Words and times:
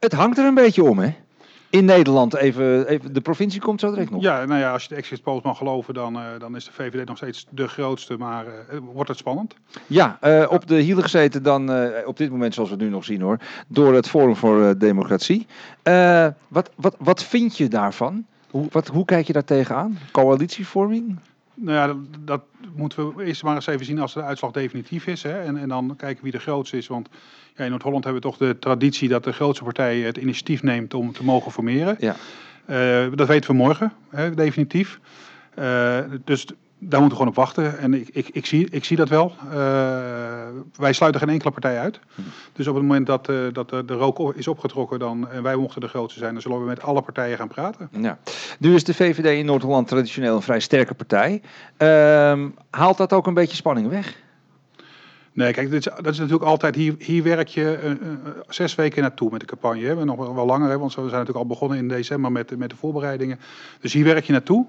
Het 0.00 0.12
hangt 0.12 0.38
er 0.38 0.44
een 0.44 0.54
beetje 0.54 0.82
om, 0.82 0.98
hè? 0.98 1.14
In 1.70 1.84
Nederland, 1.84 2.34
even, 2.34 2.88
even 2.88 3.12
de 3.12 3.20
provincie 3.20 3.60
komt 3.60 3.80
zo 3.80 3.90
direct 3.90 4.10
nog. 4.10 4.22
Ja, 4.22 4.44
nou 4.44 4.60
ja, 4.60 4.72
als 4.72 4.82
je 4.82 4.88
de 4.88 4.94
exit 4.94 5.22
polls 5.22 5.42
mag 5.42 5.58
geloven, 5.58 5.94
dan, 5.94 6.16
uh, 6.16 6.22
dan 6.38 6.56
is 6.56 6.64
de 6.64 6.72
VVD 6.72 7.06
nog 7.06 7.16
steeds 7.16 7.46
de 7.50 7.68
grootste, 7.68 8.16
maar 8.16 8.44
uh, 8.46 8.78
wordt 8.92 9.08
het 9.08 9.18
spannend? 9.18 9.54
Ja, 9.86 10.18
uh, 10.22 10.46
op 10.50 10.66
de 10.66 10.74
hielen 10.74 11.02
gezeten 11.02 11.42
dan, 11.42 11.70
op 12.04 12.16
dit 12.16 12.30
moment 12.30 12.54
zoals 12.54 12.68
we 12.68 12.74
het 12.74 12.84
nu 12.84 12.90
nog 12.90 13.04
zien 13.04 13.20
hoor, 13.20 13.38
door 13.66 13.94
het 13.94 14.08
Forum 14.08 14.36
voor 14.36 14.78
Democratie. 14.78 15.46
wat, 16.48 16.70
wat, 16.74 16.96
wat 16.98 17.24
vind 17.24 17.56
je 17.56 17.68
daarvan? 17.68 18.26
Hoe, 18.50 18.66
wat, 18.70 18.86
hoe 18.86 19.04
kijk 19.04 19.26
je 19.26 19.32
daar 19.32 19.44
tegenaan? 19.44 19.98
Coalitievorming? 20.10 21.18
Nou 21.62 21.76
ja, 21.76 21.86
dat, 21.86 21.96
dat, 22.20 22.42
moeten 22.74 23.16
we 23.16 23.24
eerst 23.24 23.42
maar 23.42 23.54
eens 23.54 23.66
even 23.66 23.86
zien 23.86 23.98
als 23.98 24.14
de 24.14 24.22
uitslag 24.22 24.50
definitief 24.50 25.06
is. 25.06 25.22
Hè? 25.22 25.40
En, 25.40 25.56
en 25.56 25.68
dan 25.68 25.94
kijken 25.96 26.22
wie 26.22 26.32
de 26.32 26.38
grootste 26.38 26.76
is. 26.76 26.86
Want 26.86 27.08
ja, 27.56 27.64
in 27.64 27.70
Noord-Holland 27.70 28.04
hebben 28.04 28.22
we 28.22 28.28
toch 28.28 28.38
de 28.38 28.58
traditie 28.58 29.08
dat 29.08 29.24
de 29.24 29.32
grootste 29.32 29.64
partij 29.64 29.98
het 29.98 30.16
initiatief 30.16 30.62
neemt 30.62 30.94
om 30.94 31.12
te 31.12 31.24
mogen 31.24 31.52
formeren. 31.52 31.96
Ja. 31.98 32.16
Uh, 32.70 33.12
dat 33.14 33.28
weten 33.28 33.50
we 33.50 33.56
morgen, 33.56 33.92
hè, 34.08 34.34
definitief. 34.34 35.00
Uh, 35.58 35.98
dus 36.24 36.46
daar 36.80 37.00
moeten 37.00 37.18
we 37.18 37.24
gewoon 37.24 37.28
op 37.28 37.34
wachten. 37.34 37.78
En 37.78 37.94
ik, 37.94 38.08
ik, 38.12 38.28
ik, 38.28 38.46
zie, 38.46 38.68
ik 38.70 38.84
zie 38.84 38.96
dat 38.96 39.08
wel. 39.08 39.32
Uh, 39.44 39.52
wij 40.76 40.92
sluiten 40.92 41.20
geen 41.20 41.30
enkele 41.30 41.50
partij 41.50 41.78
uit. 41.78 42.00
Hm. 42.14 42.20
Dus 42.52 42.66
op 42.66 42.74
het 42.74 42.82
moment 42.82 43.06
dat, 43.06 43.28
uh, 43.28 43.36
dat 43.52 43.70
de, 43.70 43.84
de 43.84 43.94
rook 43.94 44.34
is 44.34 44.48
opgetrokken 44.48 44.98
dan, 44.98 45.30
en 45.30 45.42
wij 45.42 45.56
mochten 45.56 45.80
de 45.80 45.88
grootste 45.88 46.18
zijn, 46.18 46.32
dan 46.32 46.42
zullen 46.42 46.60
we 46.60 46.66
met 46.66 46.82
alle 46.82 47.02
partijen 47.02 47.36
gaan 47.36 47.48
praten. 47.48 47.88
Ja. 47.92 48.18
Nu 48.58 48.74
is 48.74 48.84
de 48.84 48.94
VVD 48.94 49.38
in 49.38 49.46
Noord-Holland 49.46 49.88
traditioneel 49.88 50.36
een 50.36 50.42
vrij 50.42 50.60
sterke 50.60 50.94
partij. 50.94 51.42
Uh, 51.78 52.44
haalt 52.70 52.96
dat 52.96 53.12
ook 53.12 53.26
een 53.26 53.34
beetje 53.34 53.56
spanning 53.56 53.88
weg? 53.88 54.16
Nee, 55.32 55.52
kijk, 55.52 55.70
dit 55.70 55.86
is, 55.86 55.92
dat 56.02 56.12
is 56.12 56.18
natuurlijk 56.18 56.44
altijd, 56.44 56.74
hier, 56.74 56.94
hier 56.98 57.22
werk 57.22 57.48
je 57.48 57.78
uh, 57.84 57.90
uh, 57.90 57.96
zes 58.48 58.74
weken 58.74 59.02
naartoe 59.02 59.30
met 59.30 59.40
de 59.40 59.46
campagne. 59.46 59.84
Hè. 59.84 60.04
Nog 60.04 60.16
wel, 60.16 60.34
wel 60.34 60.46
langer, 60.46 60.70
hè, 60.70 60.78
want 60.78 60.94
we 60.94 61.00
zijn 61.00 61.10
natuurlijk 61.10 61.38
al 61.38 61.46
begonnen 61.46 61.78
in 61.78 61.88
december 61.88 62.32
met, 62.32 62.56
met 62.56 62.70
de 62.70 62.76
voorbereidingen. 62.76 63.38
Dus 63.80 63.92
hier 63.92 64.04
werk 64.04 64.24
je 64.24 64.32
naartoe. 64.32 64.66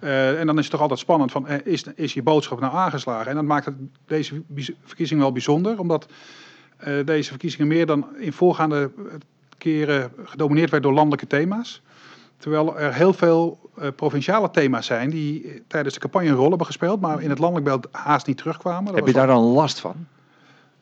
Uh, 0.00 0.40
en 0.40 0.46
dan 0.46 0.56
is 0.56 0.62
het 0.62 0.72
toch 0.72 0.80
altijd 0.80 0.98
spannend 0.98 1.32
van, 1.32 1.48
is, 1.48 1.84
is 1.94 2.14
je 2.14 2.22
boodschap 2.22 2.60
nou 2.60 2.74
aangeslagen? 2.74 3.30
En 3.30 3.34
dat 3.34 3.44
maakt 3.44 3.64
het, 3.64 3.74
deze 4.06 4.42
verkiezing 4.84 5.20
wel 5.20 5.32
bijzonder, 5.32 5.78
omdat 5.78 6.06
deze 7.04 7.30
verkiezingen 7.30 7.66
meer 7.66 7.86
dan 7.86 8.06
in 8.16 8.32
voorgaande 8.32 8.90
keren 9.58 10.12
gedomineerd 10.24 10.70
werd 10.70 10.82
door 10.82 10.92
landelijke 10.92 11.26
thema's. 11.26 11.82
Terwijl 12.36 12.78
er 12.78 12.94
heel 12.94 13.12
veel 13.12 13.70
uh, 13.78 13.86
provinciale 13.96 14.50
thema's 14.50 14.86
zijn 14.86 15.10
die 15.10 15.62
tijdens 15.66 15.94
de 15.94 16.00
campagne 16.00 16.28
een 16.28 16.34
rol 16.34 16.48
hebben 16.48 16.66
gespeeld, 16.66 17.00
maar 17.00 17.22
in 17.22 17.30
het 17.30 17.38
landelijk 17.38 17.66
beeld 17.66 17.88
haast 17.90 18.26
niet 18.26 18.36
terugkwamen. 18.36 18.84
Dat 18.84 18.94
Heb 18.94 19.06
je 19.06 19.12
daar 19.12 19.26
dan 19.26 19.42
last 19.42 19.80
van? 19.80 19.94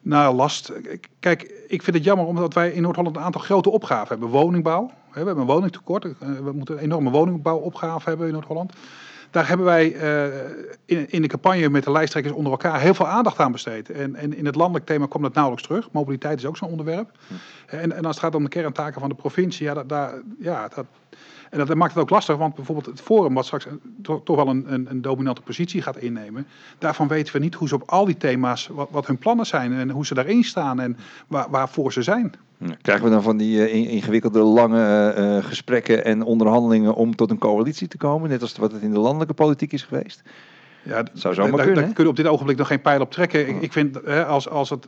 Nou, 0.01 0.35
last. 0.35 0.73
Kijk, 1.21 1.43
ik 1.69 1.83
vind 1.83 1.97
het 1.97 2.05
jammer 2.05 2.27
omdat 2.27 2.55
wij 2.55 2.71
in 2.71 2.83
Noord-Holland 2.83 3.17
een 3.17 3.23
aantal 3.23 3.41
grote 3.41 3.71
opgaven 3.71 4.09
hebben. 4.09 4.29
Woningbouw. 4.29 4.91
We 5.19 5.25
hebben 5.25 5.45
een 5.45 5.51
woningtekort. 5.51 6.05
Eh, 6.05 6.11
we 6.21 6.53
moeten 6.53 6.75
een 6.77 6.83
enorme 6.83 7.11
woningbouwopgave 7.11 8.09
hebben 8.09 8.27
in 8.27 8.33
Noord-Holland. 8.33 8.73
Daar 9.31 9.49
hebben 9.49 9.67
wij 9.67 9.95
uh, 10.87 11.07
in, 11.09 11.23
de 11.23 11.29
campagne 11.29 11.69
met 11.69 11.85
de 11.85 11.91
lijsttrekkers 11.91 12.35
onder 12.35 12.53
elkaar 12.53 12.81
heel 12.81 12.95
veel 12.95 13.07
aandacht 13.07 13.39
aan 13.39 13.53
besteed. 13.53 13.91
En, 13.91 14.37
in 14.37 14.47
het 14.47 14.55
landelijk 14.55 14.87
thema 14.87 15.07
komt 15.07 15.23
dat 15.23 15.35
nauwelijks 15.35 15.67
terug. 15.67 15.89
Mobiliteit 15.93 16.39
is 16.39 16.47
ook 16.47 16.57
zo'n 16.57 16.71
onderwerp. 16.71 17.11
Hm. 17.27 17.35
En, 17.77 18.05
als 18.05 18.17
het 18.17 18.25
gaat 18.25 18.35
om 18.35 18.43
de 18.43 18.49
kerntaken 18.49 19.01
van 19.01 19.09
de 19.09 19.15
provincie, 19.15 19.67
ja, 19.67 19.75
dat, 19.75 19.89
daar, 19.89 20.15
ja, 20.39 20.69
dat, 20.69 20.87
en 21.51 21.59
dat 21.59 21.75
maakt 21.75 21.95
het 21.95 22.03
ook 22.03 22.11
lastig, 22.11 22.37
want 22.37 22.55
bijvoorbeeld 22.55 22.87
het 22.87 23.01
Forum, 23.01 23.35
wat 23.35 23.45
straks 23.45 23.67
toch, 24.03 24.21
toch 24.25 24.37
wel 24.37 24.49
een, 24.49 24.73
een, 24.73 24.87
een, 24.91 25.03
dominante 25.03 25.41
positie 25.41 25.83
gaat 25.83 25.97
innemen, 25.97 26.47
daarvan 26.79 27.09
weten 27.09 27.33
we 27.33 27.39
niet 27.39 27.55
hoe 27.55 27.69
ze 27.69 27.75
op 27.75 27.83
al 27.87 28.05
die 28.05 28.17
thema's, 28.17 28.67
wat, 28.67 28.89
wat 28.91 29.07
hun 29.07 29.19
plannen 29.19 29.47
zijn 29.47 29.73
en 29.73 29.91
hoe 29.91 30.07
ze 30.07 30.15
daarin 30.15 30.45
staan 30.45 30.81
en 30.81 30.97
waar, 31.27 31.51
waarvoor 31.51 31.93
ze 31.93 32.03
zijn. 32.03 32.35
Krijgen 32.83 33.05
we 33.05 33.11
dan 33.11 33.23
van 33.23 33.37
die 33.37 33.71
uh, 33.71 33.93
ingewikkelde 33.93 34.39
lange 34.39 35.15
uh, 35.19 35.45
gesprekken 35.45 36.05
en 36.05 36.23
onderhandelingen 36.23 36.95
om 36.95 37.17
tot 37.17 37.31
een 37.31 37.39
coalitie 37.39 37.89
te 37.89 37.97
komen, 37.97 38.29
net 38.29 38.43
als 38.43 38.57
wat 38.57 38.73
het 38.73 38.83
in 38.83 38.91
de 38.91 38.99
landelijke 38.99 39.35
politiek 39.35 39.73
is 39.73 39.83
geweest? 39.83 40.23
Ja, 40.83 41.03
dat 41.03 41.11
zou 41.15 41.35
zomaar 41.35 41.51
kunnen. 41.51 41.75
Daar 41.75 41.85
kunnen 41.85 42.05
we 42.05 42.09
op 42.09 42.17
dit 42.17 42.27
ogenblik 42.27 42.57
nog 42.57 42.67
geen 42.67 42.81
pijl 42.81 43.01
op 43.01 43.11
trekken. 43.11 43.49
Ik, 43.49 43.57
oh. 43.57 43.63
ik 43.63 43.73
vind, 43.73 43.99
hè, 44.05 44.25
als, 44.25 44.49
als 44.49 44.71
het, 44.71 44.87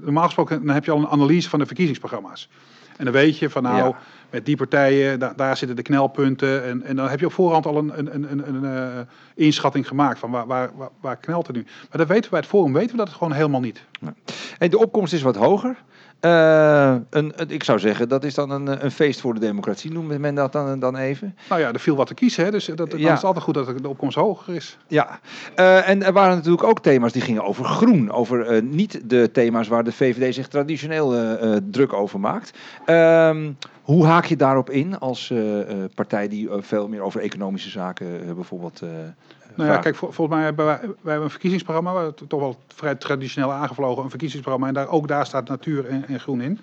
normaal 0.00 0.24
gesproken, 0.24 0.64
dan 0.64 0.74
heb 0.74 0.84
je 0.84 0.90
al 0.90 0.98
een 0.98 1.08
analyse 1.08 1.48
van 1.48 1.58
de 1.58 1.66
verkiezingsprogramma's. 1.66 2.48
En 2.96 3.04
dan 3.04 3.14
weet 3.14 3.38
je 3.38 3.50
van 3.50 3.62
nou, 3.62 3.76
ja. 3.76 3.98
met 4.30 4.46
die 4.46 4.56
partijen, 4.56 5.18
da 5.18 5.32
daar 5.36 5.56
zitten 5.56 5.76
de 5.76 5.82
knelpunten. 5.82 6.64
En, 6.64 6.82
en 6.82 6.96
dan 6.96 7.08
heb 7.08 7.20
je 7.20 7.26
op 7.26 7.32
voorhand 7.32 7.66
al 7.66 7.76
een, 7.76 7.98
een, 7.98 8.14
een, 8.14 8.32
een, 8.32 8.54
een 8.54 8.94
uh, 8.94 9.00
inschatting 9.34 9.88
gemaakt 9.88 10.18
van 10.18 10.30
waar, 10.30 10.46
waar, 10.46 10.70
waar, 10.76 10.88
waar, 11.00 11.16
knelt 11.16 11.46
het 11.46 11.56
nu. 11.56 11.62
Maar 11.62 11.98
dat 11.98 12.08
weten 12.08 12.24
we 12.24 12.30
bij 12.30 12.38
het 12.38 12.48
Forum, 12.48 12.72
weten 12.72 12.90
we 12.90 12.96
dat 12.96 13.08
het 13.08 13.16
gewoon 13.16 13.32
helemaal 13.32 13.60
niet. 13.60 13.84
De 14.70 14.78
opkomst 14.78 15.12
is 15.12 15.22
wat 15.22 15.36
hoger. 15.36 15.76
Uh, 16.24 16.94
een, 17.10 17.32
ik 17.48 17.64
zou 17.64 17.78
zeggen, 17.78 18.08
dat 18.08 18.24
is 18.24 18.34
dan 18.34 18.50
een, 18.50 18.84
een 18.84 18.90
feest 18.90 19.20
voor 19.20 19.34
de 19.34 19.40
democratie, 19.40 19.92
noemt 19.92 20.18
men 20.18 20.34
dat 20.34 20.52
dan, 20.52 20.78
dan 20.78 20.96
even? 20.96 21.36
Nou 21.48 21.60
ja, 21.60 21.72
er 21.72 21.80
viel 21.80 21.96
wat 21.96 22.06
te 22.06 22.14
kiezen, 22.14 22.44
hè? 22.44 22.50
dus 22.50 22.64
dat, 22.64 22.90
dan 22.90 23.00
ja. 23.00 23.08
is 23.08 23.14
het 23.14 23.24
altijd 23.24 23.44
goed 23.44 23.54
dat 23.54 23.78
de 23.78 23.88
opkomst 23.88 24.16
hoger 24.16 24.54
is. 24.54 24.78
Ja, 24.86 25.20
uh, 25.56 25.88
en 25.88 26.02
er 26.02 26.12
waren 26.12 26.36
natuurlijk 26.36 26.64
ook 26.64 26.80
thema's 26.80 27.12
die 27.12 27.22
gingen 27.22 27.44
over 27.44 27.64
groen, 27.64 28.10
over 28.10 28.54
uh, 28.54 28.62
niet 28.62 29.00
de 29.04 29.30
thema's 29.30 29.68
waar 29.68 29.84
de 29.84 29.92
VVD 29.92 30.34
zich 30.34 30.48
traditioneel 30.48 31.14
druk 31.70 31.92
over 31.92 32.20
maakt. 32.20 32.58
Ehm, 32.84 33.52
hoe 33.82 34.06
haak 34.06 34.24
je 34.24 34.36
daarop 34.36 34.70
in 34.70 34.98
als 34.98 35.32
partij 35.94 36.28
die 36.28 36.48
veel 36.60 36.88
meer 36.88 37.02
over 37.02 37.20
economische 37.20 37.70
zaken 37.70 38.34
bijvoorbeeld 38.34 38.82
nou 39.54 39.70
ja, 39.70 39.76
kijk, 39.76 39.96
volgens 39.96 40.28
mij 40.28 40.42
hebben 40.42 40.64
wij, 40.64 40.78
wij 40.80 40.88
hebben 41.02 41.22
een 41.22 41.30
verkiezingsprogramma, 41.30 42.10
toch 42.28 42.40
wel 42.40 42.56
vrij 42.74 42.94
traditioneel 42.94 43.52
aangevlogen, 43.52 44.04
een 44.04 44.10
verkiezingsprogramma. 44.10 44.68
En 44.68 44.74
daar, 44.74 44.88
ook 44.88 45.08
daar 45.08 45.26
staat 45.26 45.48
natuur 45.48 45.86
en, 45.86 46.04
en 46.08 46.20
groen 46.20 46.40
in. 46.40 46.60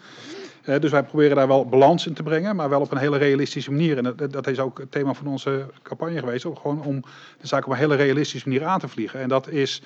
Uh, 0.65 0.79
dus 0.79 0.91
wij 0.91 1.03
proberen 1.03 1.35
daar 1.35 1.47
wel 1.47 1.65
balans 1.65 2.07
in 2.07 2.13
te 2.13 2.23
brengen, 2.23 2.55
maar 2.55 2.69
wel 2.69 2.81
op 2.81 2.91
een 2.91 2.97
hele 2.97 3.17
realistische 3.17 3.71
manier. 3.71 3.97
En 3.97 4.03
dat, 4.03 4.31
dat 4.31 4.47
is 4.47 4.59
ook 4.59 4.77
het 4.77 4.91
thema 4.91 5.13
van 5.13 5.27
onze 5.27 5.65
campagne 5.81 6.19
geweest. 6.19 6.45
Ook 6.45 6.59
gewoon 6.59 6.83
om 6.83 7.03
de 7.41 7.47
zaak 7.47 7.65
op 7.65 7.71
een 7.71 7.77
hele 7.77 7.95
realistische 7.95 8.49
manier 8.49 8.65
aan 8.65 8.79
te 8.79 8.87
vliegen. 8.87 9.19
En 9.19 9.29
dat 9.29 9.47
is. 9.47 9.81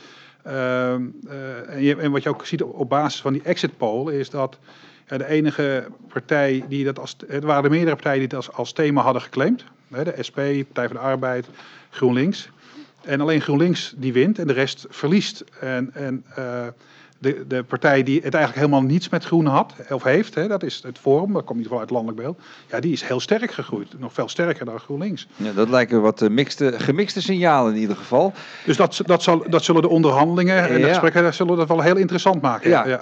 Uh, 0.48 0.54
uh, 0.54 0.96
en, 1.70 1.82
je, 1.82 1.96
en, 1.96 2.12
wat 2.12 2.24
je 2.24 2.30
ook 2.30 2.46
ziet 2.46 2.64
op 2.64 2.90
basis 2.90 3.22
van 3.22 3.34
die 3.34 3.42
exit 3.42 3.78
poll, 3.78 4.14
is 4.14 4.30
dat 4.30 4.58
de 5.08 5.26
enige 5.28 5.88
partij 6.08 6.66
die 6.68 6.84
dat 6.84 7.00
als. 7.00 7.16
Het 7.28 7.44
waren 7.44 7.64
de 7.64 7.70
meerdere 7.70 7.96
partijen 7.96 8.20
die 8.20 8.28
dat 8.28 8.38
als, 8.38 8.56
als 8.56 8.74
thema 8.74 9.02
hadden 9.02 9.22
geclaimd. 9.22 9.64
De 9.88 10.16
SP, 10.28 10.36
Partij 10.36 10.88
van 10.88 10.96
de 10.96 11.02
Arbeid, 11.02 11.48
GroenLinks. 11.90 12.50
En 13.06 13.22
alleen 13.22 13.42
GroenLinks 13.42 13.94
die 13.98 14.14
wint 14.14 14.40
en 14.40 14.48
de 14.48 14.54
rest 14.54 14.86
verliest. 14.90 15.44
En, 15.60 15.90
en 15.94 16.26
uh, 16.40 16.68
de, 17.24 17.46
de 17.48 17.64
partij 17.64 18.04
die 18.04 18.22
het 18.22 18.34
eigenlijk 18.34 18.66
helemaal 18.66 18.90
niets 18.90 19.10
met 19.10 19.26
groen 19.26 19.46
had, 19.46 19.74
of 19.90 20.04
heeft, 20.04 20.36
hè, 20.36 20.48
dat 20.48 20.64
is 20.64 20.82
het 20.86 20.98
Forum, 20.98 21.34
dat 21.34 21.44
komt 21.44 21.58
niet 21.58 21.68
ieder 21.68 21.80
uit 21.80 21.90
het 21.90 21.98
landelijk 21.98 22.22
beeld. 22.22 22.40
Ja, 22.70 22.80
die 22.80 22.92
is 22.92 23.04
heel 23.04 23.20
sterk 23.20 23.52
gegroeid. 23.52 24.00
Nog 24.00 24.14
veel 24.14 24.30
sterker 24.30 24.66
dan 24.66 24.80
GroenLinks. 24.80 25.28
Ja, 25.36 25.52
dat 25.52 25.70
lijken 25.70 26.02
wat 26.02 26.22
uh, 26.22 26.30
mixte, 26.30 26.74
gemixte 26.78 27.22
signalen 27.22 27.74
in 27.74 27.80
ieder 27.80 27.96
geval. 27.96 28.34
Dus 28.66 28.78
dat, 28.78 29.02
dat, 29.06 29.24
zal, 29.24 29.46
dat 29.50 29.64
zullen 29.64 29.82
de 29.82 29.90
onderhandelingen 29.90 30.70
en 30.70 30.82
de 30.82 30.88
gesprekken 30.88 31.24
dat 31.24 31.36
zullen 31.36 31.58
dat 31.58 31.68
wel 31.68 31.82
heel 31.82 31.98
interessant 31.98 32.42
maken. 32.42 32.70
Ja. 32.70 32.88
ja. 32.88 33.02